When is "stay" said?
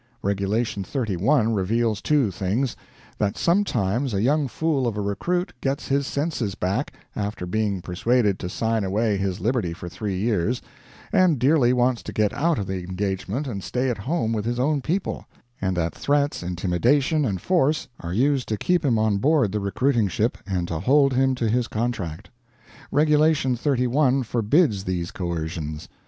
13.63-13.91